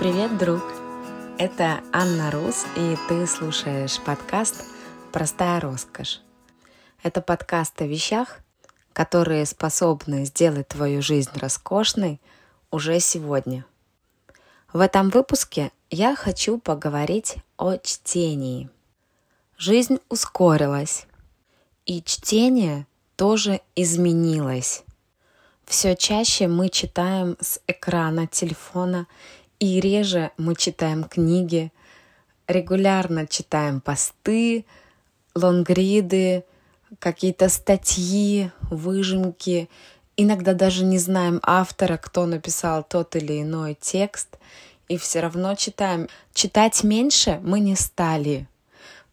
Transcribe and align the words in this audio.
Привет, 0.00 0.38
друг! 0.38 0.62
Это 1.36 1.82
Анна 1.92 2.30
Рус, 2.30 2.64
и 2.74 2.96
ты 3.06 3.26
слушаешь 3.26 4.00
подкаст 4.00 4.64
«Простая 5.12 5.60
роскошь». 5.60 6.22
Это 7.02 7.20
подкаст 7.20 7.82
о 7.82 7.86
вещах, 7.86 8.38
которые 8.94 9.44
способны 9.44 10.24
сделать 10.24 10.68
твою 10.68 11.02
жизнь 11.02 11.28
роскошной 11.34 12.18
уже 12.70 12.98
сегодня. 12.98 13.66
В 14.72 14.80
этом 14.80 15.10
выпуске 15.10 15.70
я 15.90 16.16
хочу 16.16 16.56
поговорить 16.56 17.36
о 17.58 17.76
чтении. 17.76 18.70
Жизнь 19.58 19.98
ускорилась, 20.08 21.04
и 21.84 22.02
чтение 22.02 22.86
тоже 23.16 23.60
изменилось. 23.76 24.82
Все 25.66 25.94
чаще 25.94 26.48
мы 26.48 26.70
читаем 26.70 27.36
с 27.38 27.60
экрана 27.66 28.26
телефона, 28.26 29.06
и 29.60 29.78
реже 29.78 30.32
мы 30.38 30.56
читаем 30.56 31.04
книги, 31.04 31.70
регулярно 32.48 33.26
читаем 33.26 33.80
посты, 33.80 34.64
лонгриды, 35.34 36.44
какие-то 36.98 37.48
статьи, 37.48 38.50
выжимки. 38.62 39.68
Иногда 40.16 40.54
даже 40.54 40.84
не 40.84 40.98
знаем 40.98 41.40
автора, 41.42 41.98
кто 41.98 42.26
написал 42.26 42.82
тот 42.82 43.14
или 43.14 43.42
иной 43.42 43.76
текст, 43.80 44.38
и 44.88 44.96
все 44.96 45.20
равно 45.20 45.54
читаем. 45.54 46.08
Читать 46.34 46.82
меньше 46.82 47.38
мы 47.44 47.60
не 47.60 47.76
стали. 47.76 48.48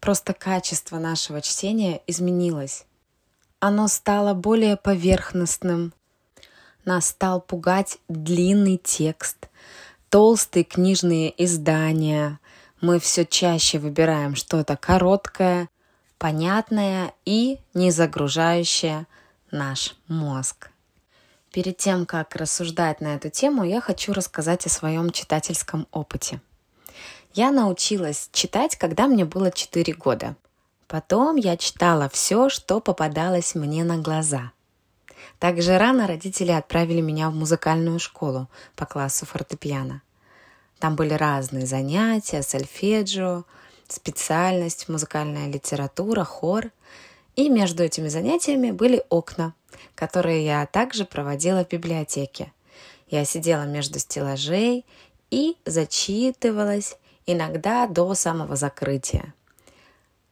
Просто 0.00 0.32
качество 0.32 0.98
нашего 0.98 1.40
чтения 1.40 2.00
изменилось. 2.06 2.84
Оно 3.60 3.88
стало 3.88 4.34
более 4.34 4.76
поверхностным, 4.76 5.92
нас 6.84 7.08
стал 7.08 7.40
пугать 7.40 7.98
длинный 8.08 8.78
текст, 8.82 9.48
толстые 10.10 10.64
книжные 10.64 11.32
издания. 11.42 12.40
Мы 12.80 12.98
все 12.98 13.24
чаще 13.24 13.78
выбираем 13.78 14.34
что-то 14.36 14.76
короткое, 14.76 15.68
понятное 16.18 17.12
и 17.24 17.58
не 17.74 17.90
загружающее 17.90 19.06
наш 19.50 19.96
мозг. 20.06 20.70
Перед 21.52 21.78
тем, 21.78 22.06
как 22.06 22.36
рассуждать 22.36 23.00
на 23.00 23.16
эту 23.16 23.30
тему, 23.30 23.64
я 23.64 23.80
хочу 23.80 24.12
рассказать 24.12 24.66
о 24.66 24.70
своем 24.70 25.10
читательском 25.10 25.86
опыте. 25.92 26.40
Я 27.34 27.50
научилась 27.50 28.28
читать, 28.32 28.76
когда 28.76 29.06
мне 29.06 29.24
было 29.24 29.50
4 29.50 29.92
года. 29.94 30.36
Потом 30.86 31.36
я 31.36 31.56
читала 31.56 32.08
все, 32.08 32.48
что 32.48 32.80
попадалось 32.80 33.54
мне 33.54 33.84
на 33.84 33.98
глаза– 33.98 34.52
также 35.38 35.78
рано 35.78 36.06
родители 36.06 36.50
отправили 36.50 37.00
меня 37.00 37.30
в 37.30 37.34
музыкальную 37.34 37.98
школу 37.98 38.48
по 38.74 38.86
классу 38.86 39.26
фортепиано. 39.26 40.02
Там 40.78 40.96
были 40.96 41.14
разные 41.14 41.66
занятия, 41.66 42.42
сольфеджио, 42.42 43.44
специальность, 43.88 44.88
музыкальная 44.88 45.48
литература, 45.48 46.24
хор. 46.24 46.70
И 47.36 47.48
между 47.48 47.84
этими 47.84 48.08
занятиями 48.08 48.72
были 48.72 49.04
окна, 49.08 49.54
которые 49.94 50.44
я 50.44 50.66
также 50.66 51.04
проводила 51.04 51.64
в 51.64 51.68
библиотеке. 51.68 52.52
Я 53.08 53.24
сидела 53.24 53.62
между 53.62 53.98
стеллажей 53.98 54.84
и 55.30 55.56
зачитывалась 55.64 56.96
иногда 57.26 57.86
до 57.86 58.14
самого 58.14 58.56
закрытия. 58.56 59.34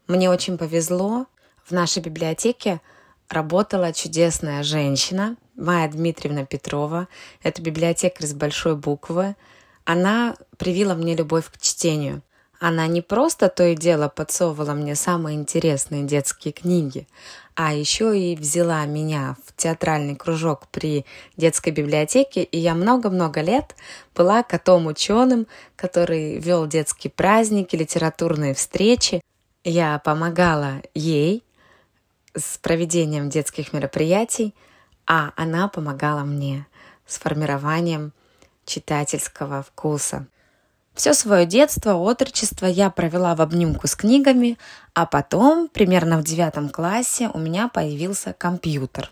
Мне 0.08 0.30
очень 0.30 0.58
повезло. 0.58 1.26
В 1.64 1.72
нашей 1.72 2.00
библиотеке 2.00 2.80
работала 3.28 3.92
чудесная 3.92 4.62
женщина, 4.62 5.36
Майя 5.56 5.88
Дмитриевна 5.88 6.44
Петрова. 6.44 7.09
Это 7.42 7.62
библиотекарь 7.62 8.26
с 8.26 8.34
большой 8.34 8.76
буквы. 8.76 9.37
Она 9.84 10.37
привила 10.59 10.94
мне 10.94 11.14
любовь 11.14 11.47
к 11.50 11.60
чтению. 11.60 12.22
Она 12.59 12.87
не 12.87 13.03
просто 13.03 13.48
то 13.48 13.64
и 13.64 13.76
дело 13.76 14.09
подсовывала 14.09 14.72
мне 14.72 14.94
самые 14.94 15.37
интересные 15.37 16.04
детские 16.04 16.53
книги, 16.53 17.06
а 17.54 17.75
еще 17.75 18.19
и 18.19 18.34
взяла 18.34 18.84
меня 18.87 19.37
в 19.44 19.54
театральный 19.54 20.16
кружок 20.16 20.66
при 20.69 21.04
детской 21.37 21.70
библиотеке, 21.70 22.43
и 22.43 22.58
я 22.58 22.75
много-много 22.75 23.43
лет 23.43 23.76
была 24.14 24.43
котом 24.43 24.87
ученым, 24.87 25.47
который 25.76 26.38
вел 26.38 26.66
детские 26.66 27.10
праздники, 27.10 27.76
литературные 27.76 28.54
встречи. 28.54 29.20
Я 29.62 29.98
помогала 29.98 30.81
ей 30.94 31.44
с 32.36 32.58
проведением 32.58 33.28
детских 33.28 33.72
мероприятий, 33.72 34.54
а 35.06 35.32
она 35.36 35.69
помогала 35.69 36.20
мне 36.20 36.66
с 37.06 37.19
формированием 37.19 38.12
читательского 38.64 39.62
вкуса. 39.62 40.26
Все 40.94 41.12
свое 41.12 41.46
детство, 41.46 41.94
отрочество 41.94 42.66
я 42.66 42.91
провела 42.91 43.34
в 43.34 43.42
обнимку 43.42 43.86
с 43.86 43.94
книгами, 43.94 44.58
а 44.94 45.06
потом, 45.06 45.69
примерно 45.69 46.19
в 46.19 46.25
девятом 46.25 46.70
классе, 46.70 47.30
у 47.34 47.38
меня 47.38 47.69
появился 47.69 48.32
компьютер. 48.32 49.10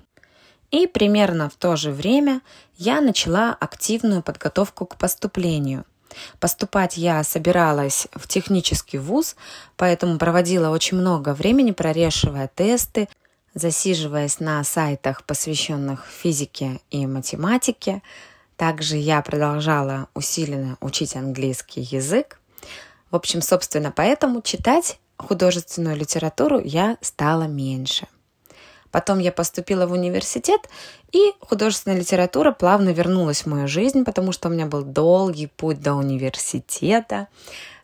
И 0.71 0.87
примерно 0.87 1.49
в 1.49 1.55
то 1.55 1.77
же 1.77 1.93
время 1.93 2.41
я 2.77 3.01
начала 3.01 3.53
активную 3.53 4.23
подготовку 4.23 4.87
к 4.87 4.97
поступлению– 4.97 5.85
Поступать 6.41 6.97
я 6.97 7.23
собиралась 7.25 8.07
в 8.13 8.29
технический 8.29 8.99
вуз, 8.99 9.37
поэтому 9.77 10.19
проводила 10.19 10.71
очень 10.71 10.99
много 10.99 11.35
времени, 11.35 11.73
прорешивая 11.73 12.51
тесты, 12.55 13.09
засиживаясь 13.55 14.41
на 14.41 14.63
сайтах, 14.65 15.25
посвященных 15.25 16.07
физике 16.07 16.81
и 16.91 17.07
математике. 17.07 18.03
Также 18.57 18.97
я 18.97 19.23
продолжала 19.23 20.09
усиленно 20.15 20.77
учить 20.81 21.17
английский 21.17 21.81
язык. 21.81 22.41
В 23.11 23.17
общем, 23.17 23.43
собственно, 23.43 23.93
поэтому 23.93 24.43
читать 24.43 24.99
художественную 25.17 25.97
литературу 25.97 26.61
я 26.61 26.97
стала 27.01 27.45
меньше. 27.45 28.07
Потом 28.95 29.19
я 29.19 29.33
поступила 29.33 29.89
в 29.89 29.93
университет, 29.93 30.69
и 31.11 31.33
художественная 31.41 31.99
литература 31.99 32.53
плавно 32.53 32.91
вернулась 32.91 33.43
в 33.43 33.47
мою 33.47 33.67
жизнь, 33.67 34.05
потому 34.05 34.31
что 34.31 34.49
у 34.49 34.53
меня 34.53 34.67
был 34.67 34.85
долгий 34.85 35.49
путь 35.49 35.81
до 35.81 35.95
университета. 35.95 37.27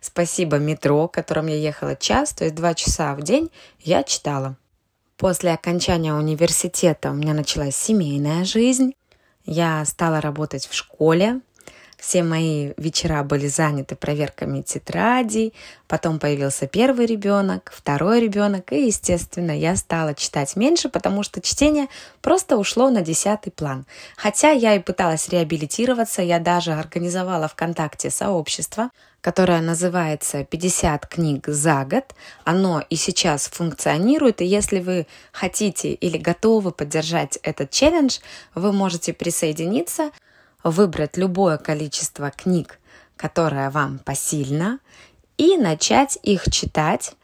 Спасибо 0.00 0.58
метро, 0.58 1.08
которым 1.08 1.48
я 1.48 1.56
ехала 1.56 1.96
час, 1.96 2.32
то 2.32 2.44
есть 2.44 2.54
два 2.54 2.74
часа 2.74 3.16
в 3.16 3.22
день 3.22 3.50
я 3.80 4.04
читала. 4.04 4.54
После 5.16 5.50
окончания 5.50 6.14
университета 6.14 7.10
у 7.10 7.14
меня 7.14 7.34
началась 7.34 7.74
семейная 7.74 8.44
жизнь. 8.44 8.94
Я 9.44 9.84
стала 9.86 10.20
работать 10.20 10.68
в 10.68 10.74
школе, 10.74 11.40
все 12.00 12.22
мои 12.22 12.72
вечера 12.78 13.22
были 13.22 13.46
заняты 13.46 13.94
проверками 13.94 14.62
тетрадей, 14.62 15.52
потом 15.86 16.18
появился 16.18 16.66
первый 16.66 17.04
ребенок, 17.04 17.70
второй 17.74 18.20
ребенок, 18.20 18.72
и, 18.72 18.86
естественно, 18.86 19.56
я 19.56 19.76
стала 19.76 20.14
читать 20.14 20.56
меньше, 20.56 20.88
потому 20.88 21.22
что 21.22 21.42
чтение 21.42 21.88
просто 22.22 22.56
ушло 22.56 22.88
на 22.90 23.02
десятый 23.02 23.52
план. 23.52 23.84
Хотя 24.16 24.50
я 24.50 24.74
и 24.74 24.78
пыталась 24.78 25.28
реабилитироваться, 25.28 26.22
я 26.22 26.38
даже 26.38 26.72
организовала 26.72 27.48
ВКонтакте 27.48 28.10
сообщество, 28.10 28.90
которое 29.20 29.60
называется 29.60 30.40
«50 30.40 31.02
книг 31.06 31.46
за 31.48 31.84
год». 31.84 32.14
Оно 32.44 32.82
и 32.88 32.96
сейчас 32.96 33.48
функционирует, 33.48 34.40
и 34.40 34.46
если 34.46 34.80
вы 34.80 35.06
хотите 35.32 35.92
или 35.92 36.16
готовы 36.16 36.72
поддержать 36.72 37.38
этот 37.42 37.70
челлендж, 37.70 38.20
вы 38.54 38.72
можете 38.72 39.12
присоединиться– 39.12 40.10
выбрать 40.62 41.16
любое 41.16 41.58
количество 41.58 42.30
книг, 42.30 42.78
которое 43.16 43.70
вам 43.70 43.98
посильно, 43.98 44.78
и 45.36 45.56
начать 45.56 46.18
их 46.22 46.50
читать, 46.50 47.14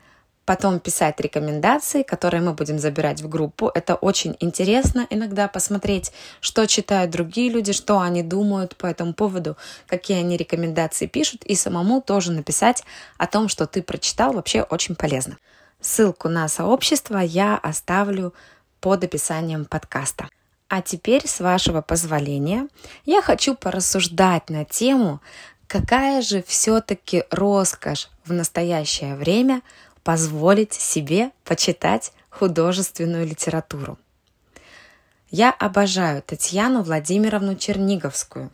потом 0.46 0.78
писать 0.80 1.20
рекомендации, 1.20 2.02
которые 2.02 2.40
мы 2.40 2.54
будем 2.54 2.78
забирать 2.78 3.20
в 3.20 3.28
группу. 3.28 3.70
Это 3.74 3.96
очень 3.96 4.36
интересно 4.40 5.06
иногда 5.10 5.48
посмотреть, 5.48 6.12
что 6.40 6.66
читают 6.66 7.10
другие 7.10 7.50
люди, 7.50 7.72
что 7.72 8.00
они 8.00 8.22
думают 8.22 8.76
по 8.76 8.86
этому 8.86 9.12
поводу, 9.12 9.56
какие 9.86 10.18
они 10.18 10.36
рекомендации 10.36 11.06
пишут, 11.06 11.44
и 11.44 11.54
самому 11.54 12.00
тоже 12.00 12.32
написать 12.32 12.84
о 13.18 13.26
том, 13.26 13.48
что 13.48 13.66
ты 13.66 13.82
прочитал, 13.82 14.32
вообще 14.32 14.62
очень 14.62 14.94
полезно. 14.94 15.36
Ссылку 15.80 16.28
на 16.28 16.48
сообщество 16.48 17.18
я 17.18 17.58
оставлю 17.58 18.32
под 18.80 19.04
описанием 19.04 19.64
подкаста. 19.66 20.28
А 20.68 20.82
теперь, 20.82 21.26
с 21.26 21.40
вашего 21.40 21.80
позволения, 21.80 22.68
я 23.04 23.22
хочу 23.22 23.54
порассуждать 23.54 24.50
на 24.50 24.64
тему, 24.64 25.20
какая 25.68 26.22
же 26.22 26.42
все-таки 26.42 27.24
роскошь 27.30 28.08
в 28.24 28.32
настоящее 28.32 29.14
время 29.14 29.62
позволить 30.02 30.72
себе 30.72 31.30
почитать 31.44 32.12
художественную 32.30 33.26
литературу. 33.26 33.98
Я 35.30 35.50
обожаю 35.50 36.22
Татьяну 36.22 36.82
Владимировну 36.82 37.56
Черниговскую. 37.56 38.50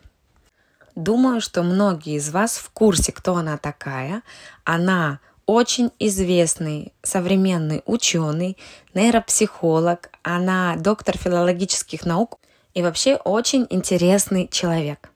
Думаю, 0.95 1.41
что 1.41 1.63
многие 1.63 2.17
из 2.17 2.29
вас 2.29 2.57
в 2.57 2.69
курсе, 2.69 3.11
кто 3.11 3.35
она 3.35 3.57
такая. 3.57 4.21
Она 4.63 5.19
очень 5.45 5.91
известный 5.99 6.93
современный 7.03 7.81
ученый, 7.85 8.57
нейропсихолог, 8.93 10.11
она 10.21 10.75
доктор 10.77 11.17
филологических 11.17 12.05
наук 12.05 12.39
и 12.73 12.81
вообще 12.81 13.15
очень 13.15 13.67
интересный 13.69 14.47
человек. 14.47 15.09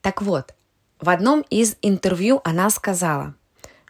Так 0.00 0.22
вот, 0.22 0.54
В 1.00 1.10
одном 1.10 1.44
из 1.50 1.76
интервью 1.82 2.40
она 2.44 2.70
сказала, 2.70 3.34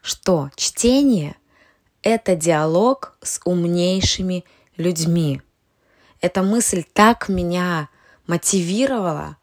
что 0.03 0.51
чтение– 0.57 1.37
это 2.03 2.35
диалог 2.35 3.17
с 3.23 3.41
умнейшими 3.45 4.45
людьми. 4.77 5.41
Эта 6.21 6.43
мысль 6.43 6.83
так 6.93 7.29
меня 7.29 7.89
мотивировала. 8.27 9.37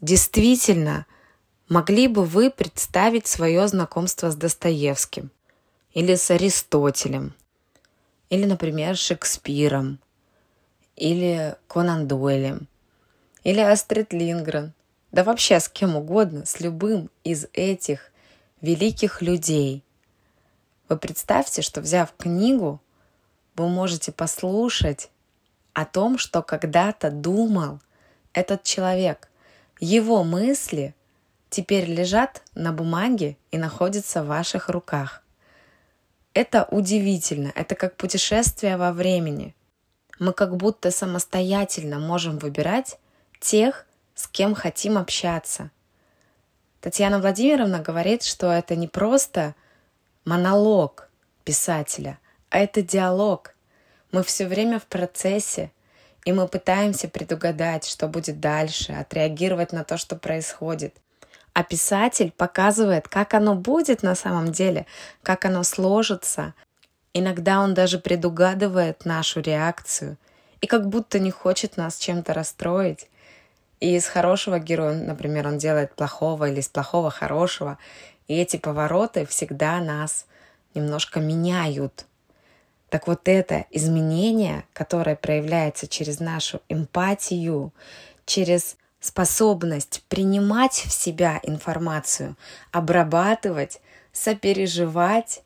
Действительно, 0.00 1.04
могли 1.68 2.08
бы 2.08 2.24
вы 2.24 2.48
представить 2.48 3.26
свое 3.26 3.68
знакомство 3.68 4.30
с 4.30 4.34
Достоевским 4.34 5.30
или 5.92 6.14
с 6.14 6.30
Аристотелем, 6.30 7.34
или, 8.28 8.44
например, 8.44 8.96
Шекспиром, 8.96 9.98
или 10.96 11.56
Конан 11.66 12.06
Дойлем, 12.06 12.68
или 13.42 13.60
Астрид 13.60 14.12
Лингрен, 14.12 14.72
да 15.12 15.24
вообще 15.24 15.58
с 15.58 15.68
кем 15.68 15.96
угодно, 15.96 16.46
с 16.46 16.60
любым 16.60 17.10
из 17.24 17.46
этих 17.52 18.12
великих 18.60 19.22
людей. 19.22 19.82
Вы 20.88 20.96
представьте, 20.96 21.62
что 21.62 21.80
взяв 21.80 22.12
книгу, 22.16 22.80
вы 23.56 23.68
можете 23.68 24.12
послушать 24.12 25.10
о 25.72 25.84
том, 25.84 26.18
что 26.18 26.42
когда-то 26.42 27.10
думал 27.10 27.80
этот 28.32 28.62
человек. 28.62 29.28
Его 29.80 30.24
мысли 30.24 30.94
теперь 31.48 31.86
лежат 31.86 32.42
на 32.54 32.72
бумаге 32.72 33.36
и 33.50 33.58
находятся 33.58 34.22
в 34.22 34.26
ваших 34.26 34.68
руках. 34.68 35.22
Это 36.32 36.68
удивительно, 36.70 37.50
это 37.56 37.74
как 37.74 37.96
путешествие 37.96 38.76
во 38.76 38.92
времени. 38.92 39.54
Мы 40.20 40.32
как 40.32 40.56
будто 40.56 40.92
самостоятельно 40.92 41.98
можем 41.98 42.38
выбирать 42.38 42.98
тех, 43.40 43.86
с 44.14 44.28
кем 44.28 44.54
хотим 44.54 44.96
общаться. 44.96 45.70
Татьяна 46.80 47.18
Владимировна 47.18 47.80
говорит, 47.80 48.22
что 48.22 48.52
это 48.52 48.76
не 48.76 48.86
просто 48.86 49.54
монолог 50.24 51.08
писателя, 51.42 52.18
а 52.48 52.58
это 52.58 52.80
диалог. 52.80 53.54
Мы 54.12 54.22
все 54.22 54.46
время 54.46 54.78
в 54.78 54.86
процессе, 54.86 55.72
и 56.24 56.32
мы 56.32 56.46
пытаемся 56.46 57.08
предугадать, 57.08 57.86
что 57.86 58.06
будет 58.06 58.38
дальше, 58.40 58.92
отреагировать 58.92 59.72
на 59.72 59.82
то, 59.82 59.96
что 59.96 60.14
происходит. 60.16 60.94
А 61.52 61.62
писатель 61.62 62.32
показывает, 62.36 63.08
как 63.08 63.34
оно 63.34 63.54
будет 63.54 64.02
на 64.02 64.14
самом 64.14 64.52
деле, 64.52 64.86
как 65.22 65.44
оно 65.44 65.62
сложится. 65.62 66.54
Иногда 67.12 67.60
он 67.60 67.74
даже 67.74 67.98
предугадывает 67.98 69.04
нашу 69.04 69.40
реакцию 69.40 70.16
и 70.60 70.66
как 70.66 70.88
будто 70.88 71.18
не 71.18 71.30
хочет 71.30 71.76
нас 71.76 71.98
чем-то 71.98 72.34
расстроить. 72.34 73.08
И 73.80 73.96
из 73.96 74.06
хорошего 74.06 74.58
героя, 74.58 74.94
например, 74.94 75.48
он 75.48 75.58
делает 75.58 75.94
плохого 75.94 76.50
или 76.50 76.60
из 76.60 76.68
плохого 76.68 77.10
хорошего. 77.10 77.78
И 78.28 78.36
эти 78.36 78.56
повороты 78.56 79.26
всегда 79.26 79.80
нас 79.80 80.26
немножко 80.74 81.18
меняют. 81.18 82.06
Так 82.90 83.06
вот 83.06 83.22
это 83.26 83.66
изменение, 83.70 84.64
которое 84.72 85.16
проявляется 85.16 85.88
через 85.88 86.20
нашу 86.20 86.60
эмпатию, 86.68 87.72
через 88.26 88.76
способность 89.00 90.04
принимать 90.08 90.74
в 90.74 90.92
себя 90.92 91.40
информацию, 91.42 92.36
обрабатывать, 92.70 93.80
сопереживать 94.12 95.42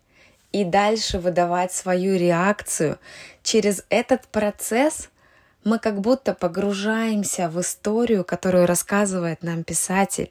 и 0.52 0.64
дальше 0.64 1.18
выдавать 1.18 1.72
свою 1.72 2.16
реакцию, 2.16 2.98
через 3.42 3.84
этот 3.88 4.26
процесс 4.28 5.08
мы 5.64 5.78
как 5.78 6.00
будто 6.00 6.34
погружаемся 6.34 7.48
в 7.48 7.60
историю, 7.60 8.24
которую 8.24 8.66
рассказывает 8.66 9.42
нам 9.42 9.64
писатель, 9.64 10.30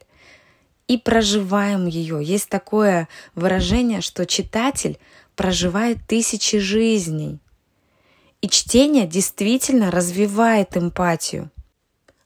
и 0.88 0.98
проживаем 0.98 1.88
ее. 1.88 2.20
Есть 2.22 2.50
такое 2.50 3.08
выражение, 3.36 4.02
что 4.02 4.26
читатель 4.26 5.00
проживает 5.36 5.98
тысячи 6.08 6.60
жизней. 6.60 7.40
И 8.42 8.50
чтение 8.50 9.08
действительно 9.08 9.90
развивает 9.90 10.76
эмпатию. 10.76 11.50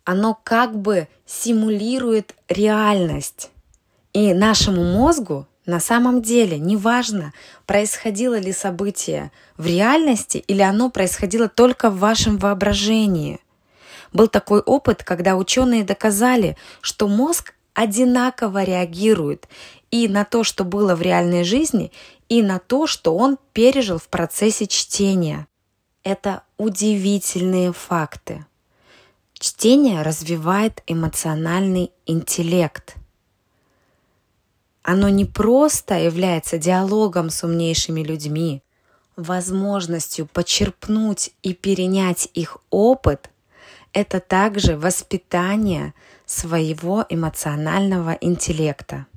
Оно 0.07 0.39
как 0.41 0.79
бы 0.79 1.09
симулирует 1.25 2.33
реальность. 2.47 3.51
И 4.13 4.33
нашему 4.33 4.81
мозгу 4.85 5.47
на 5.65 5.81
самом 5.81 6.21
деле 6.21 6.57
неважно, 6.57 7.33
происходило 7.65 8.39
ли 8.39 8.53
событие 8.53 9.33
в 9.57 9.65
реальности 9.65 10.37
или 10.37 10.61
оно 10.61 10.89
происходило 10.89 11.49
только 11.49 11.89
в 11.89 11.99
вашем 11.99 12.37
воображении. 12.37 13.41
Был 14.13 14.29
такой 14.29 14.61
опыт, 14.61 15.03
когда 15.03 15.35
ученые 15.35 15.83
доказали, 15.83 16.55
что 16.79 17.09
мозг 17.09 17.53
одинаково 17.73 18.63
реагирует 18.63 19.49
и 19.91 20.07
на 20.07 20.23
то, 20.23 20.45
что 20.45 20.63
было 20.63 20.95
в 20.95 21.01
реальной 21.01 21.43
жизни, 21.43 21.91
и 22.29 22.41
на 22.41 22.59
то, 22.59 22.87
что 22.87 23.13
он 23.13 23.37
пережил 23.51 23.97
в 23.97 24.07
процессе 24.07 24.67
чтения. 24.67 25.47
Это 26.03 26.43
удивительные 26.57 27.73
факты. 27.73 28.45
Чтение 29.39 30.01
развивает 30.01 30.83
эмоциональный 30.87 31.91
интеллект– 32.05 32.95
оно 34.89 35.09
не 35.09 35.25
просто 35.25 35.95
является 35.95 36.57
диалогом 36.57 37.29
с 37.29 37.43
умнейшими 37.43 37.99
людьми, 37.99 38.63
возможностью 39.17 40.27
почерпнуть 40.27 41.31
и 41.43 41.53
перенять 41.53 42.29
их 42.33 42.57
опыт– 42.69 43.29
это 43.93 44.21
также 44.21 44.77
воспитание 44.77 45.93
своего 46.25 47.05
эмоционального 47.09 48.11
интеллекта. 48.11 49.07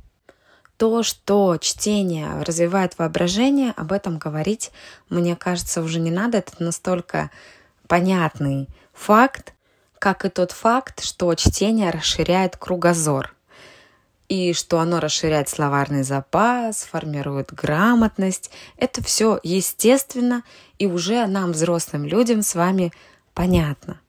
То, 0.77 1.05
что 1.05 1.57
чтение 1.61 2.43
развивает 2.43 2.99
воображение, 2.99 3.73
об 3.77 3.93
этом 3.93 4.19
говорить, 4.19 4.73
мне 5.09 5.37
кажется, 5.37 5.83
уже 5.83 6.01
не 6.01 6.11
надо. 6.11 6.39
Это 6.39 6.55
настолько 6.59 7.31
понятный 7.87 8.69
факт, 8.93 9.55
как 10.01 10.25
и 10.25 10.29
тот 10.29 10.51
факт, 10.51 11.05
что 11.05 11.33
чтение 11.37 11.91
расширяет 11.91 12.57
кругозор– 12.57 13.37
и 14.31 14.53
что 14.53 14.79
оно 14.79 15.01
расширяет 15.01 15.49
словарный 15.49 16.05
запас, 16.05 16.85
формирует 16.85 17.53
грамотность. 17.53 18.53
Это 18.77 19.03
все 19.03 19.41
естественно 19.43 20.45
и 20.79 20.87
уже 20.87 21.27
нам, 21.27 21.51
взрослым 21.51 22.05
людям, 22.05 22.43
с 22.43 22.55
вами 22.55 22.93
понятно. 23.35 24.01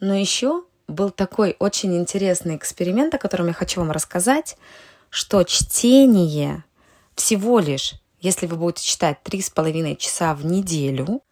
Но 0.00 0.14
еще 0.14 0.64
был 0.88 1.10
такой 1.10 1.54
очень 1.60 1.96
интересный 1.96 2.56
эксперимент, 2.56 3.14
о 3.14 3.18
котором 3.18 3.46
я 3.46 3.52
хочу 3.52 3.78
вам 3.78 3.92
рассказать, 3.92 4.56
что 5.10 5.44
чтение 5.44 6.64
всего 7.14 7.60
лишь, 7.60 7.94
если 8.20 8.48
вы 8.48 8.56
будете 8.56 8.84
читать 8.84 9.18
3,5 9.24 9.94
часа 9.94 10.34
в 10.34 10.44
неделю, 10.44 11.22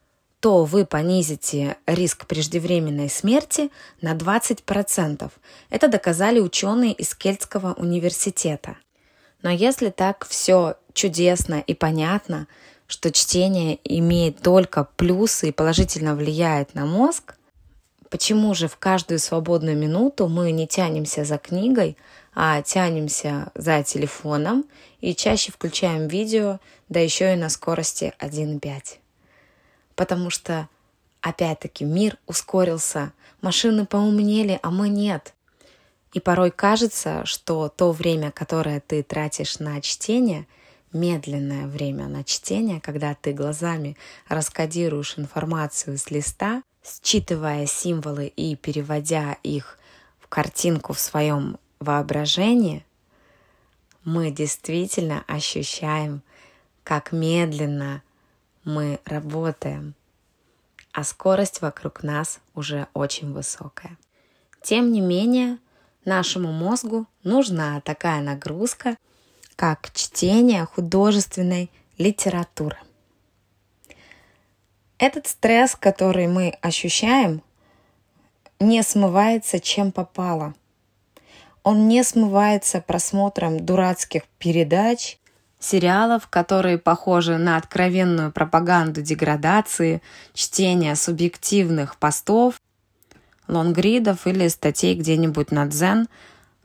то 0.41 0.65
вы 0.65 0.87
понизите 0.87 1.77
риск 1.87 2.27
преждевременной 2.27 3.11
смерти 3.11 3.71
на 4.01 4.15
20%. 4.15 5.31
Это 5.69 5.89
доказали 5.89 6.41
ученые 6.41 6.93
из 6.95 7.15
Кельтского 7.15 7.75
университета. 7.75 8.77
Но 9.43 9.51
если 9.51 9.91
так 9.91 10.27
все 10.27 10.77
чудесно 10.95 11.61
и 11.61 11.75
понятно, 11.75 12.47
что 12.87 13.13
чтение 13.13 13.79
имеет 13.85 14.41
только 14.41 14.89
плюсы 14.97 15.51
и 15.51 15.53
положительно 15.53 16.17
влияет 16.17 16.75
на 16.75 16.87
мозг, 16.87 17.37
почему 18.09 18.55
же 18.55 18.67
в 18.67 18.77
каждую 18.79 19.19
свободную 19.19 19.77
минуту 19.77 20.27
мы 20.27 20.51
не 20.53 20.67
тянемся 20.67 21.25
за 21.25 21.39
книгой, 21.39 21.97
а 22.35 22.63
тянемся 22.63 23.53
за 23.55 23.83
телефоном 23.83 24.65
и 25.01 25.15
чаще 25.15 25.53
включаем 25.53 26.09
видео, 26.09 26.61
да 26.89 27.01
еще 27.01 27.35
и 27.35 27.37
на 27.37 27.51
скорости 27.51 28.13
1.5? 28.19 29.00
Потому 30.01 30.31
что, 30.31 30.67
опять-таки, 31.21 31.85
мир 31.85 32.17
ускорился, 32.25 33.13
машины 33.43 33.85
поумнели, 33.85 34.59
а 34.63 34.71
мы 34.71 34.89
нет. 34.89 35.35
И 36.15 36.21
порой 36.21 36.51
кажется, 36.51 37.27
что 37.27 37.69
то 37.69 37.93
время, 37.93 38.31
которое 38.31 38.81
ты 38.81 39.03
тратишь 39.03 39.59
на 39.59 39.79
чтение, 39.83 40.47
медленное 40.95 41.67
время 41.67 42.09
на 42.09 42.25
чтение, 42.25 42.81
когда 42.81 43.15
ты 43.15 43.35
глазами 43.35 43.99
раскодируешь 44.27 45.19
информацию 45.19 45.99
с 45.99 46.11
листа, 46.11 46.63
считывая 46.83 47.67
символы 47.67 48.29
и 48.29 48.57
переводя 48.57 49.37
их 49.43 49.79
в 50.19 50.29
картинку 50.29 50.95
в 50.95 50.99
своем 50.99 51.59
воображении, 51.79 52.87
мы 54.05 54.31
действительно 54.31 55.25
ощущаем, 55.27 56.23
как 56.85 57.13
медленно 57.13 58.03
мы 58.65 59.01
работаем, 59.05 59.95
а 60.93 61.05
скорость 61.05 61.61
вокруг 61.63 62.03
нас 62.03 62.41
уже 62.55 62.87
очень 62.95 63.33
высокая. 63.33 63.97
Тем 64.63 64.93
не 64.93 65.01
менее, 65.01 65.59
нашему 66.05 66.53
мозгу 66.53 67.07
нужна 67.23 67.81
такая 67.81 68.21
нагрузка, 68.21 68.97
как 69.57 69.91
чтение 69.93 70.65
художественной 70.65 71.71
литературы. 71.99 72.79
Этот 74.99 75.27
стресс, 75.27 75.77
который 75.77 76.27
мы 76.27 76.59
ощущаем, 76.61 77.43
не 78.59 78.83
смывается 78.83 79.61
чем 79.61 79.93
попало. 79.93 80.55
Он 81.63 81.89
не 81.89 82.03
смывается 82.05 82.81
просмотром 82.81 83.65
дурацких 83.65 84.25
передач, 84.39 85.19
сериалов, 85.61 86.27
которые 86.29 86.79
похожи 86.79 87.37
на 87.37 87.57
откровенную 87.57 88.33
пропаганду 88.33 89.03
деградации, 89.03 90.03
чтение 90.33 90.97
субъективных 90.97 91.97
постов, 91.97 92.55
лонгридов 93.47 94.27
или 94.27 94.49
статей 94.49 94.95
где-нибудь 94.95 95.53
на 95.53 95.67
дзен, 95.67 96.09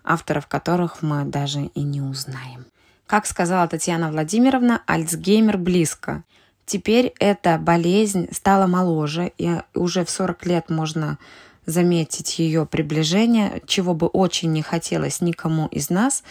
авторов 0.03 0.47
которых 0.47 1.01
мы 1.01 1.25
даже 1.25 1.65
и 1.65 1.83
не 1.83 2.01
узнаем. 2.01 2.65
Как 3.05 3.27
сказала 3.27 3.67
Татьяна 3.67 4.09
Владимировна, 4.09 4.81
Альцгеймер 4.87 5.57
близко. 5.57 6.23
Теперь 6.65 7.13
эта 7.19 7.59
болезнь 7.59 8.27
стала 8.31 8.65
моложе, 8.65 9.31
и 9.37 9.61
уже 9.75 10.03
в 10.03 10.09
40 10.09 10.45
лет 10.47 10.69
можно 10.69 11.19
заметить 11.67 12.39
ее 12.39 12.65
приближение, 12.65 13.61
чего 13.67 13.93
бы 13.93 14.07
очень 14.07 14.51
не 14.51 14.61
хотелось 14.61 15.21
никому 15.21 15.67
из 15.67 15.89
нас, 15.89 16.23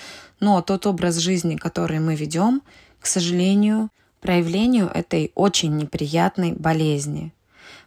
но 0.44 0.60
тот 0.60 0.86
образ 0.86 1.16
жизни, 1.16 1.56
который 1.56 2.00
мы 2.00 2.14
ведем, 2.14 2.60
к 3.00 3.06
сожалению, 3.06 3.88
проявлению 4.20 4.90
этой 4.92 5.32
очень 5.34 5.74
неприятной 5.78 6.52
болезни. 6.52 7.32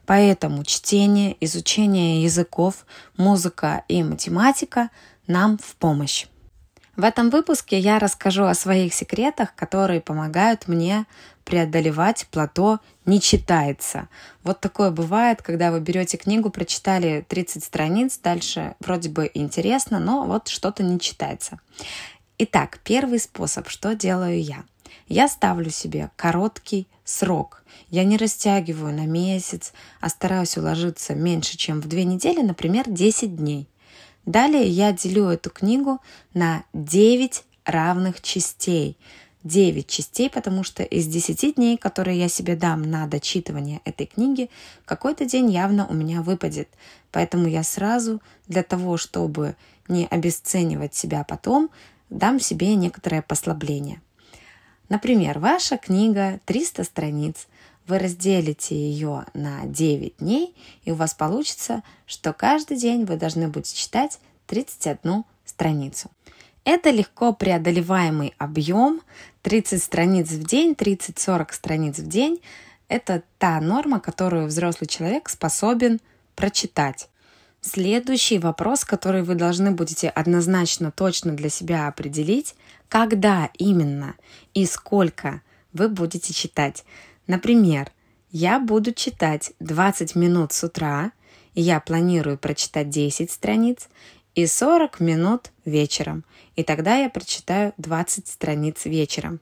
Поэтому 0.08 0.64
чтение, 0.64 1.38
изучение 1.40 2.24
языков, 2.24 2.88
музыка 3.16 3.84
и 3.88 4.02
математика 4.02 4.90
нам 5.28 5.60
в 5.60 5.76
помощь. 5.76 6.26
В 6.96 7.04
этом 7.04 7.30
выпуске 7.30 7.78
я 7.78 8.00
расскажу 8.00 8.46
о 8.46 8.56
своих 8.56 8.92
секретах, 8.92 9.54
которые 9.54 10.02
помогают 10.02 10.68
мне 10.68 11.06
преодолевать 11.46 12.28
плато 12.32 12.80
не 13.06 13.22
читается. 13.22 14.10
Вот 14.44 14.62
такое 14.62 14.90
бывает, 14.90 15.44
когда 15.44 15.72
вы 15.72 15.80
берете 15.80 16.18
книгу, 16.18 16.50
прочитали 16.50 17.24
30 17.30 17.64
страниц, 17.64 18.18
дальше 18.18 18.76
вроде 18.80 19.10
бы 19.10 19.30
интересно, 19.34 20.00
но 20.00 20.26
вот 20.26 20.48
что-то 20.48 20.82
не 20.82 21.00
читается. 21.00 21.60
Итак, 22.40 22.80
первый 22.84 23.18
способ, 23.18 23.68
что 23.68 23.96
делаю 23.96 24.40
я. 24.40 24.64
Я 25.08 25.28
ставлю 25.28 25.72
себе 25.72 26.12
короткий 26.16 26.88
срок. 27.04 27.64
Я 27.90 28.04
не 28.04 28.16
растягиваю 28.16 28.94
на 28.94 29.08
месяц, 29.08 29.74
а 30.02 30.10
стараюсь 30.10 30.56
уложиться 30.56 31.16
меньше, 31.16 31.58
чем 31.58 31.82
в 31.82 31.88
две 31.88 32.04
недели, 32.04 32.42
например, 32.42 32.86
10 32.88 33.36
дней. 33.36 33.68
Далее 34.28 34.68
я 34.68 34.92
делю 34.92 35.30
эту 35.30 35.50
книгу 35.50 36.00
на 36.36 36.64
9 36.74 37.44
равных 37.66 38.22
частей. 38.22 38.98
9 39.44 39.88
частей, 39.88 40.30
потому 40.30 40.64
что 40.64 40.84
из 40.84 41.08
10 41.08 41.56
дней, 41.56 41.76
которые 41.76 42.20
я 42.20 42.30
себе 42.30 42.56
дам 42.56 42.84
на 42.84 43.08
дочитывание 43.08 43.82
этой 43.84 44.06
книги, 44.06 44.52
какой-то 44.86 45.26
день 45.26 45.50
явно 45.50 45.88
у 45.88 45.94
меня 45.96 46.22
выпадет. 46.22 46.70
Поэтому 47.12 47.48
я 47.48 47.64
сразу 47.64 48.22
для 48.48 48.62
того, 48.62 48.98
чтобы 48.98 49.56
не 49.88 50.06
обесценивать 50.06 50.94
себя 50.94 51.24
потом, 51.24 51.72
дам 52.10 52.40
себе 52.40 52.76
некоторое 52.76 53.22
послабление. 53.22 54.02
Например, 54.90 55.40
ваша 55.40 55.78
книга 55.78 56.40
300 56.46 56.84
страниц. 56.84 57.48
Вы 57.88 58.00
разделите 58.00 58.76
ее 58.76 59.26
на 59.34 59.66
9 59.66 60.18
дней, 60.18 60.56
и 60.84 60.92
у 60.92 60.96
вас 60.96 61.14
получится, 61.14 61.84
что 62.06 62.34
каждый 62.34 62.78
день 62.78 63.06
вы 63.06 63.16
должны 63.16 63.48
будете 63.48 63.76
читать 63.76 64.20
31 64.48 65.24
страницу. 65.46 66.12
Это 66.66 66.90
легко 66.90 67.34
преодолеваемый 67.34 68.34
объем, 68.38 69.02
30 69.44 69.82
страниц 69.82 70.30
в 70.30 70.44
день, 70.44 70.74
30-40 70.74 71.54
страниц 71.54 72.00
в 72.00 72.08
день. 72.08 72.42
Это 72.90 73.24
та 73.38 73.62
норма, 73.62 74.02
которую 74.02 74.48
взрослый 74.48 74.88
человек 74.88 75.30
способен 75.30 76.02
прочитать. 76.36 77.10
Следующий 77.62 78.40
вопрос, 78.40 78.86
который 78.86 79.24
вы 79.24 79.36
должны 79.36 79.72
будете 79.72 80.10
однозначно 80.10 80.92
точно 80.92 81.34
для 81.34 81.50
себя 81.50 81.88
определить, 81.88 82.56
когда 82.88 83.50
именно 83.58 84.16
и 84.54 84.66
сколько 84.66 85.42
вы 85.74 85.90
будете 85.90 86.34
читать. 86.34 86.86
Например, 87.26 87.92
я 88.32 88.60
буду 88.60 88.94
читать 88.94 89.52
20 89.60 90.16
минут 90.16 90.54
с 90.54 90.64
утра, 90.64 91.12
и 91.54 91.62
я 91.62 91.80
планирую 91.80 92.38
прочитать 92.38 92.90
10 92.90 93.32
страниц, 93.32 93.90
и 94.36 94.46
40 94.46 95.00
минут 95.00 95.52
вечером. 95.66 96.24
И 96.56 96.64
тогда 96.64 96.96
я 96.96 97.10
прочитаю 97.10 97.74
20 97.78 98.28
страниц 98.28 98.86
вечером. 98.86 99.40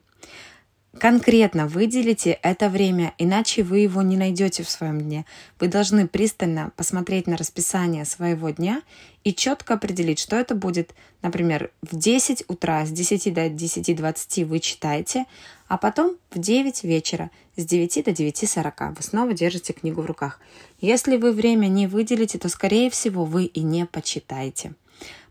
Конкретно 1.00 1.66
выделите 1.66 2.38
это 2.42 2.70
время, 2.70 3.12
иначе 3.18 3.62
вы 3.62 3.80
его 3.80 4.00
не 4.00 4.16
найдете 4.16 4.62
в 4.62 4.70
своем 4.70 5.00
дне. 5.00 5.26
Вы 5.60 5.68
должны 5.68 6.08
пристально 6.08 6.72
посмотреть 6.76 7.26
на 7.26 7.36
расписание 7.36 8.04
своего 8.04 8.48
дня 8.50 8.82
и 9.22 9.34
четко 9.34 9.74
определить, 9.74 10.18
что 10.18 10.36
это 10.36 10.54
будет. 10.54 10.94
Например, 11.20 11.70
в 11.82 11.96
10 11.96 12.44
утра 12.48 12.86
с 12.86 12.90
10 12.90 13.34
до 13.34 13.46
10.20 13.46 14.44
вы 14.46 14.58
читаете, 14.60 15.26
а 15.68 15.76
потом 15.76 16.16
в 16.30 16.38
9 16.38 16.84
вечера 16.84 17.30
с 17.56 17.64
9 17.64 18.04
до 18.04 18.10
9.40 18.12 18.94
вы 18.96 19.02
снова 19.02 19.32
держите 19.34 19.74
книгу 19.74 20.00
в 20.00 20.06
руках. 20.06 20.40
Если 20.80 21.16
вы 21.16 21.32
время 21.32 21.66
не 21.66 21.86
выделите, 21.86 22.38
то, 22.38 22.48
скорее 22.48 22.88
всего, 22.88 23.24
вы 23.24 23.44
и 23.44 23.60
не 23.60 23.84
почитаете. 23.84 24.74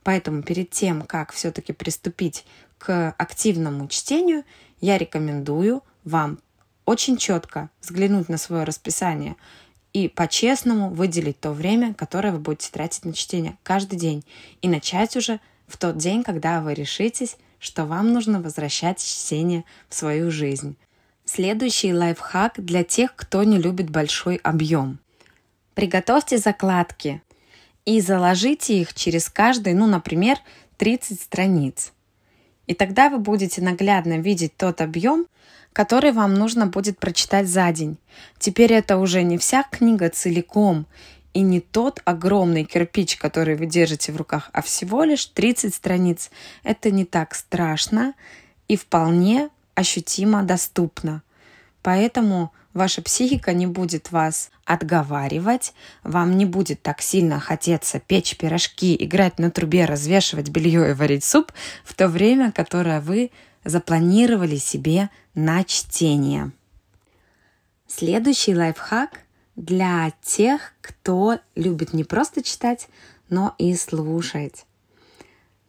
Поэтому 0.04 0.44
перед 0.44 0.70
тем, 0.70 1.02
как 1.02 1.34
все-таки 1.34 1.74
приступить 1.74 2.46
к 2.78 3.16
активному 3.18 3.88
чтению, 3.88 4.44
я 4.82 4.98
рекомендую 4.98 5.84
вам 6.04 6.40
очень 6.86 7.18
четко 7.18 7.70
взглянуть 7.82 8.30
на 8.30 8.38
свое 8.38 8.64
расписание 8.64 9.36
и 9.94 10.08
по-честному 10.10 10.90
выделить 10.90 11.40
то 11.40 11.52
время, 11.52 11.94
которое 11.94 12.32
вы 12.32 12.40
будете 12.40 12.70
тратить 12.72 13.06
на 13.06 13.14
чтение 13.14 13.58
каждый 13.64 13.98
день. 13.98 14.26
И 14.62 14.68
начать 14.68 15.16
уже 15.16 15.40
в 15.68 15.78
тот 15.78 15.98
день, 15.98 16.24
когда 16.24 16.62
вы 16.62 16.74
решитесь, 16.74 17.38
что 17.60 17.86
вам 17.86 18.14
нужно 18.14 18.42
возвращать 18.42 19.00
чтение 19.00 19.64
в 19.90 19.96
свою 19.96 20.32
жизнь. 20.32 20.76
Следующий 21.24 21.94
лайфхак 21.94 22.64
для 22.64 22.84
тех, 22.84 23.16
кто 23.16 23.44
не 23.44 23.58
любит 23.58 23.90
большой 23.90 24.36
объем. 24.36 25.00
Приготовьте 25.74 26.38
закладки 26.38 27.22
и 27.86 28.00
заложите 28.02 28.80
их 28.80 28.94
через 28.94 29.30
каждый, 29.30 29.74
ну, 29.74 29.88
например, 29.88 30.38
30 30.78 31.20
страниц. 31.20 31.94
И 32.68 32.74
тогда 32.74 33.10
вы 33.10 33.20
будете 33.20 33.62
наглядно 33.62 34.20
видеть 34.20 34.58
тот 34.58 34.82
объем, 34.82 35.28
который 35.74 36.12
вам 36.12 36.34
нужно 36.34 36.68
будет 36.68 37.00
прочитать 37.00 37.48
за 37.48 37.72
день. 37.72 37.98
Теперь 38.40 38.74
это 38.74 38.98
уже 38.98 39.24
не 39.24 39.38
вся 39.38 39.64
книга 39.64 40.10
целиком 40.10 40.86
и 41.34 41.42
не 41.42 41.60
тот 41.60 42.02
огромный 42.06 42.64
кирпич, 42.64 43.18
который 43.18 43.56
вы 43.56 43.66
держите 43.66 44.14
в 44.14 44.18
руках, 44.18 44.50
а 44.54 44.62
всего 44.62 45.04
лишь 45.04 45.26
30 45.26 45.76
страниц. 45.76 46.32
Это 46.64 46.92
не 46.92 47.04
так 47.04 47.36
страшно 47.36 48.14
и 48.70 48.78
вполне 48.78 49.50
ощутимо 49.76 50.44
доступно. 50.44 51.24
Поэтому 51.84 52.52
ваша 52.76 53.02
психика 53.02 53.54
не 53.54 53.66
будет 53.66 54.12
вас 54.12 54.52
отговаривать, 54.66 55.74
вам 56.04 56.38
не 56.38 56.46
будет 56.46 56.84
так 56.84 57.02
сильно 57.02 57.40
хотеться 57.40 58.00
печь 58.00 58.38
пирожки, 58.38 58.96
играть 59.00 59.40
на 59.40 59.50
трубе, 59.50 59.86
развешивать 59.86 60.50
белье 60.50 60.92
и 60.92 60.94
варить 60.94 61.24
суп 61.24 61.52
в 61.84 61.96
то 61.96 62.08
время, 62.08 62.52
которое 62.52 63.02
вы 63.02 63.32
запланировали 63.64 64.58
себе 64.58 65.10
на 65.34 65.64
чтение. 65.64 66.52
Следующий 67.88 68.54
лайфхак 68.54 69.22
для 69.56 70.12
тех, 70.22 70.74
кто 70.82 71.40
любит 71.56 71.94
не 71.94 72.04
просто 72.04 72.44
читать, 72.44 72.90
но 73.30 73.56
и 73.58 73.74
слушать. 73.76 74.66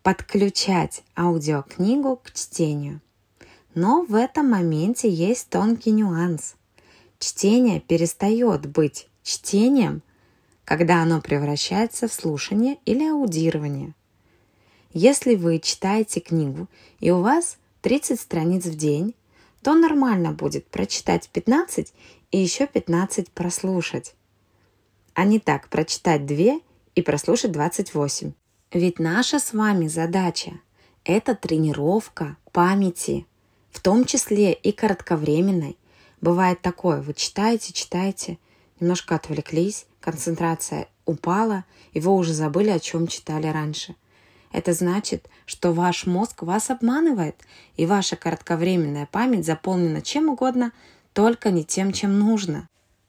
Подключать 0.03 1.05
аудиокнигу 1.17 2.17
к 2.17 2.33
чтению. 2.33 3.01
Но 3.75 4.03
в 4.03 4.15
этом 4.15 4.51
моменте 4.51 5.09
есть 5.09 5.51
тонкий 5.51 5.93
нюанс– 5.93 6.56
Чтение 7.19 7.81
перестает 7.81 8.67
быть 8.67 9.09
чтением, 9.23 10.03
когда 10.65 11.03
оно 11.03 11.21
превращается 11.21 12.09
в 12.09 12.13
слушание 12.13 12.79
или 12.85 13.09
аудирование. 13.09 13.95
Если 14.93 15.35
вы 15.35 15.59
читаете 15.59 16.21
книгу 16.21 16.69
и 17.01 17.11
у 17.11 17.21
вас 17.21 17.59
30 17.83 18.21
страниц 18.21 18.65
в 18.67 18.77
день, 18.77 19.15
то 19.63 19.75
нормально 19.75 20.33
будет 20.33 20.67
прочитать 20.67 21.29
15 21.31 21.93
и 22.31 22.39
еще 22.39 22.67
15 22.67 23.31
прослушать. 23.31 24.15
А 25.15 25.25
не 25.25 25.41
так 25.41 25.69
прочитать 25.69 26.27
2 26.27 26.61
и 26.95 27.03
прослушать 27.03 27.53
28. 27.53 28.33
Ведь 28.73 28.99
наша 28.99 29.39
с 29.39 29.53
вами 29.53 29.89
задача– 29.89 30.53
это 31.05 31.35
тренировка 31.35 32.37
памяти, 32.53 33.27
в 33.71 33.81
том 33.81 34.05
числе 34.05 34.53
и 34.53 34.73
кратковременной, 34.73 35.77
Бывает 36.21 36.63
такое, 36.63 37.01
вы 37.01 37.15
читаете, 37.15 37.73
читаете, 37.73 38.39
немножко 38.81 39.15
отвлеклись, 39.15 39.87
концентрация 40.01 40.89
упала, 41.05 41.65
и 41.93 42.01
вы 42.01 42.13
уже 42.13 42.33
забыли, 42.33 42.71
о 42.71 42.79
чем 42.79 43.07
читали 43.07 43.47
раньше. 43.47 43.95
Это 44.53 44.73
значит, 44.73 45.29
что 45.45 45.73
ваш 45.73 46.07
мозг 46.07 46.43
вас 46.43 46.71
обманывает, 46.71 47.37
и 47.77 47.85
ваша 47.85 48.17
кратковременная 48.17 49.07
память 49.07 49.45
заполнена 49.45 50.01
чем 50.01 50.29
угодно, 50.29 50.73
только 51.13 51.51
не 51.51 51.65
тем, 51.65 51.93
чем 51.93 52.19
нужно. 52.19 52.69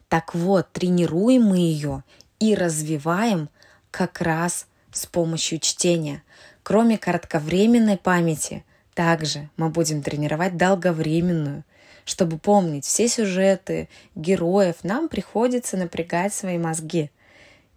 Так 0.10 0.34
вот, 0.36 0.72
тренируем 0.72 1.44
мы 1.44 1.58
ее 1.58 2.04
и 2.40 2.56
развиваем 2.56 3.50
как 3.92 4.22
раз 4.22 4.68
с 4.92 5.06
помощью 5.06 5.60
чтения. 5.60 6.24
Кроме 6.64 6.98
кратковременной 6.98 7.98
памяти, 7.98 8.66
также 8.94 9.50
мы 9.58 9.70
будем 9.70 10.02
тренировать 10.02 10.58
долговременную. 10.58 11.64
Чтобы 12.08 12.38
помнить 12.38 12.86
все 12.86 13.10
сюжеты, 13.10 13.90
героев, 14.16 14.78
нам 14.84 15.10
приходится 15.10 15.76
напрягать 15.76 16.34
свои 16.34 16.58
мозги 16.58 17.12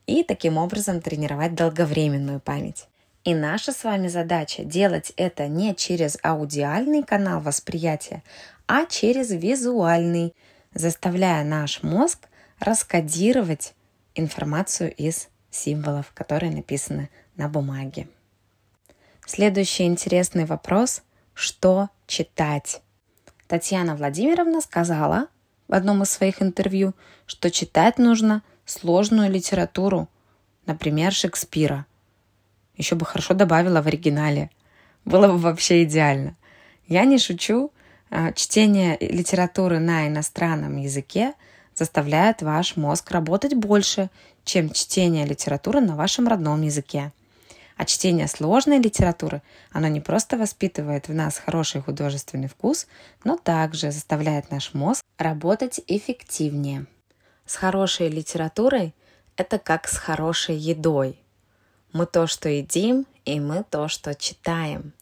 и 0.06 0.22
таким 0.22 0.56
образом 0.56 1.00
тренировать 1.00 1.56
долговременную 1.56 2.38
память. 2.38 2.86
И 3.24 3.34
наша 3.34 3.72
с 3.72 3.82
вами 3.82 4.06
задача 4.06 4.62
делать 4.62 5.12
это 5.16 5.48
не 5.48 5.74
через 5.74 6.16
аудиальный 6.22 7.02
канал 7.02 7.40
восприятия, 7.40 8.22
а 8.68 8.86
через 8.86 9.32
визуальный, 9.32 10.32
заставляя 10.74 11.42
наш 11.42 11.82
мозг 11.82 12.28
раскодировать 12.60 13.74
информацию 14.14 14.94
из 14.94 15.28
символов, 15.50 16.12
которые 16.14 16.52
написаны 16.52 17.10
на 17.34 17.48
бумаге. 17.48 18.06
Следующий 19.26 19.86
интересный 19.86 20.44
вопрос– 20.44 21.02
что 21.34 21.88
читать? 22.06 22.80
Татьяна 23.50 23.96
Владимировна 23.96 24.60
сказала 24.60 25.26
в 25.66 25.74
одном 25.74 26.04
из 26.04 26.10
своих 26.10 26.40
интервью, 26.40 26.94
что 27.26 27.50
читать 27.50 27.98
нужно 27.98 28.44
сложную 28.64 29.28
литературу, 29.28 30.08
например, 30.66 31.12
Шекспира. 31.12 31.84
Еще 32.76 32.94
бы 32.94 33.04
хорошо 33.04 33.34
добавила 33.34 33.82
в 33.82 33.88
оригинале. 33.88 34.50
Было 35.04 35.26
бы 35.26 35.36
вообще 35.38 35.82
идеально. 35.82 36.36
Я 36.86 37.04
не 37.04 37.18
шучу. 37.18 37.72
А, 38.08 38.32
чтение 38.34 38.96
литературы 39.00 39.80
на 39.80 40.06
иностранном 40.06 40.76
языке 40.76 41.34
заставляет 41.74 42.42
ваш 42.42 42.76
мозг 42.76 43.10
работать 43.10 43.54
больше, 43.54 44.10
чем 44.44 44.70
чтение 44.70 45.26
литературы 45.26 45.80
на 45.80 45.96
вашем 45.96 46.28
родном 46.28 46.62
языке. 46.62 47.10
А 47.80 47.86
чтение 47.86 48.28
сложной 48.28 48.78
литературы, 48.78 49.40
оно 49.72 49.88
не 49.88 50.02
просто 50.02 50.36
воспитывает 50.36 51.08
в 51.08 51.14
нас 51.14 51.38
хороший 51.38 51.80
художественный 51.80 52.46
вкус, 52.46 52.86
но 53.24 53.38
также 53.38 53.90
заставляет 53.90 54.50
наш 54.50 54.74
мозг 54.74 55.02
работать 55.16 55.80
эффективнее. 55.86 56.84
С 57.46 57.56
хорошей 57.56 58.10
литературой 58.10 58.94
это 59.34 59.58
как 59.58 59.88
с 59.88 59.96
хорошей 59.96 60.56
едой. 60.56 61.18
Мы 61.94 62.04
то, 62.04 62.26
что 62.26 62.50
едим, 62.50 63.06
и 63.24 63.40
мы 63.40 63.64
то, 63.64 63.88
что 63.88 64.14
читаем. 64.14 64.92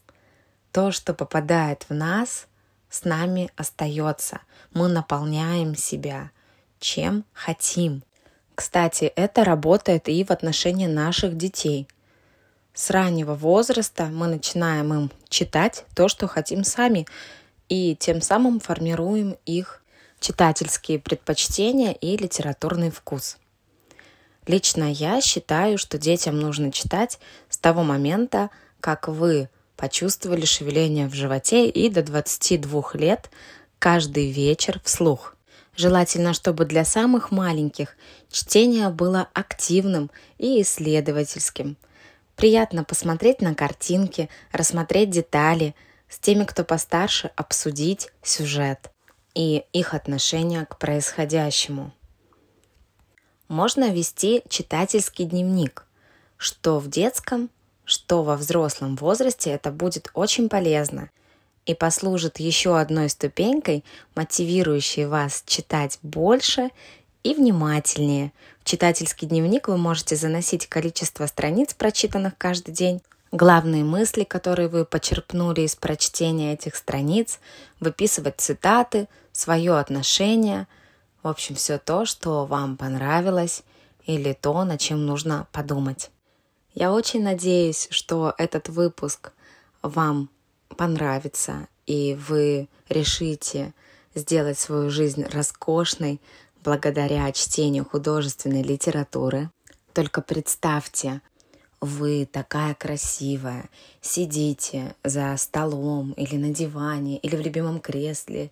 То, 0.71 0.93
что 0.93 1.13
попадает 1.13 1.85
в 1.89 1.93
нас, 1.93 2.47
с 2.89 3.03
нами 3.03 3.51
остается. 3.57 4.39
Мы 4.73 4.87
наполняем 4.87 5.75
себя, 5.75 6.31
чем 6.79 7.25
хотим. 7.33 8.03
Кстати, 8.55 9.03
это 9.17 9.43
работает 9.43 10.07
и 10.07 10.23
в 10.23 10.31
отношении 10.31 10.87
наших 10.87 11.35
детей– 11.35 11.85
с 12.79 12.91
раннего 12.91 13.35
возраста 13.35 14.05
мы 14.05 14.27
начинаем 14.27 14.93
им 14.93 15.11
читать 15.27 15.83
то, 15.95 16.07
что 16.07 16.27
хотим 16.27 16.63
сами, 16.63 17.05
и 17.67 17.93
тем 17.99 18.21
самым 18.21 18.61
формируем 18.61 19.35
их 19.45 19.83
читательские 20.21 20.97
предпочтения 20.97 21.91
и 21.91 22.15
литературный 22.15 22.89
вкус. 22.89 23.37
Лично 24.47 24.89
я 24.93 25.19
считаю, 25.19 25.77
что 25.77 25.97
детям 25.97 26.39
нужно 26.39 26.71
читать 26.71 27.19
с 27.49 27.57
того 27.57 27.83
момента, 27.83 28.49
как 28.79 29.09
вы 29.09 29.49
почувствовали 29.75 30.45
шевеление 30.45 31.09
в 31.09 31.13
животе 31.13 31.67
и 31.67 31.89
до 31.89 32.01
22 32.01 32.91
лет 32.93 33.29
каждый 33.77 34.31
вечер 34.31 34.79
вслух. 34.85 35.35
Желательно, 35.75 36.33
чтобы 36.33 36.63
для 36.63 36.85
самых 36.85 37.31
маленьких 37.31 37.97
чтение 38.31 38.87
было 38.87 39.27
активным 39.33 40.09
и 40.37 40.61
исследовательским– 40.61 41.75
Приятно 42.39 42.85
посмотреть 42.85 43.41
на 43.41 43.53
картинки, 43.53 44.29
рассмотреть 44.53 45.09
детали, 45.09 45.75
с 46.07 46.17
теми, 46.19 46.45
кто 46.45 46.63
постарше, 46.63 47.31
обсудить 47.35 48.07
сюжет 48.23 48.91
и 49.33 49.65
их 49.73 49.93
отношение 49.93 50.65
к 50.65 50.77
происходящему. 50.77 51.91
Можно 53.49 53.91
вести 53.91 54.41
читательский 54.47 55.25
дневник, 55.25 55.85
что 56.37 56.79
в 56.79 56.89
детском, 56.89 57.49
что 57.83 58.23
во 58.23 58.37
взрослом 58.37 58.95
возрасте 58.95 59.49
это 59.49 59.69
будет 59.69 60.09
очень 60.13 60.47
полезно 60.47 61.09
и 61.65 61.75
послужит 61.75 62.39
еще 62.39 62.79
одной 62.79 63.09
ступенькой, 63.09 63.83
мотивирующей 64.15 65.07
вас 65.07 65.43
читать 65.45 65.99
больше 66.03 66.69
и 67.23 67.33
внимательнее. 67.33 68.31
В 68.61 68.65
читательский 68.65 69.25
дневник 69.25 69.67
вы 69.67 69.77
можете 69.77 70.15
заносить 70.15 70.67
количество 70.67 71.25
страниц, 71.25 71.73
прочитанных 71.73 72.37
каждый 72.37 72.71
день, 72.71 73.01
главные 73.31 73.83
мысли, 73.83 74.23
которые 74.23 74.67
вы 74.67 74.85
почерпнули 74.85 75.61
из 75.61 75.75
прочтения 75.75 76.53
этих 76.53 76.75
страниц, 76.75 77.39
выписывать 77.79 78.39
цитаты, 78.39 79.07
свое 79.31 79.77
отношение, 79.77 80.67
в 81.23 81.27
общем, 81.27 81.55
все 81.55 81.77
то, 81.77 82.05
что 82.05 82.45
вам 82.45 82.77
понравилось 82.77 83.63
или 84.05 84.33
то, 84.33 84.63
над 84.63 84.79
чем 84.79 85.05
нужно 85.05 85.47
подумать. 85.51 86.11
Я 86.73 86.93
очень 86.93 87.23
надеюсь, 87.23 87.87
что 87.91 88.33
этот 88.37 88.69
выпуск 88.69 89.31
вам 89.81 90.29
понравится, 90.77 91.67
и 91.85 92.15
вы 92.15 92.69
решите 92.87 93.73
сделать 94.15 94.57
свою 94.57 94.89
жизнь 94.89 95.23
роскошной, 95.23 96.21
благодаря 96.63 97.31
чтению 97.31 97.85
художественной 97.85 98.63
литературы. 98.63 99.49
Только 99.93 100.21
представьте, 100.21 101.21
вы 101.81 102.27
такая 102.31 102.73
красивая, 102.75 103.69
сидите 104.01 104.95
за 105.03 105.35
столом 105.37 106.11
или 106.13 106.35
на 106.35 106.49
диване 106.53 107.17
или 107.17 107.35
в 107.35 107.41
любимом 107.41 107.79
кресле, 107.79 108.51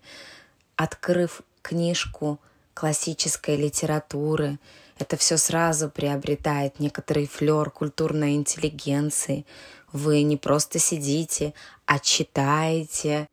открыв 0.76 1.42
книжку 1.62 2.40
классической 2.74 3.56
литературы, 3.56 4.58
это 4.98 5.16
все 5.16 5.36
сразу 5.36 5.90
приобретает 5.90 6.80
некоторый 6.80 7.26
флер 7.26 7.70
культурной 7.70 8.34
интеллигенции. 8.34 9.46
Вы 9.92 10.22
не 10.22 10.36
просто 10.36 10.78
сидите, 10.78 11.54
а 11.86 11.98
читаете 11.98 13.28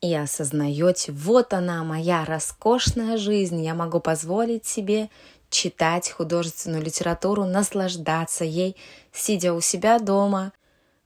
и 0.00 0.14
осознаете, 0.14 1.12
вот 1.12 1.52
она, 1.52 1.82
моя 1.84 2.24
роскошная 2.24 3.16
жизнь, 3.16 3.62
я 3.62 3.74
могу 3.74 4.00
позволить 4.00 4.66
себе 4.66 5.10
читать 5.50 6.10
художественную 6.10 6.82
литературу, 6.82 7.44
наслаждаться 7.44 8.44
ей, 8.44 8.76
сидя 9.12 9.54
у 9.54 9.60
себя 9.60 9.98
дома, 9.98 10.52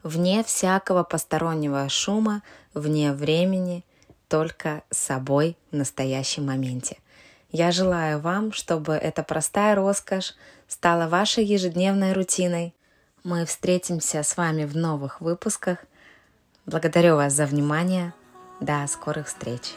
вне 0.03 0.43
всякого 0.45 1.05
постороннего 1.05 1.89
шума, 1.89 2.43
вне 2.75 3.13
времени, 3.13 3.85
только 4.29 4.83
собой 4.91 5.57
в 5.71 5.77
настоящем 5.77 6.47
моменте. 6.47 6.99
Я 7.51 7.71
желаю 7.71 8.19
вам, 8.19 8.53
чтобы 8.53 8.95
эта 8.95 9.23
простая 9.23 9.75
роскошь 9.75 10.35
стала 10.67 11.07
вашей 11.07 11.45
ежедневной 11.45 12.15
рутиной. 12.15 12.75
Мы 13.25 13.45
встретимся 13.45 14.23
с 14.23 14.37
вами 14.39 14.65
в 14.65 14.75
новых 14.75 15.21
выпусках. 15.21 15.79
Благодарю 16.65 17.17
вас 17.17 17.35
за 17.35 17.45
внимание. 17.45 18.15
До 18.63 18.87
скорых 18.87 19.27
встреч! 19.27 19.75